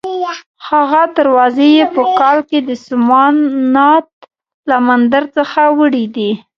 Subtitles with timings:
[0.67, 4.07] هغه دروازې یې په کال کې د سومنات
[4.69, 6.31] له مندر څخه وړې دي.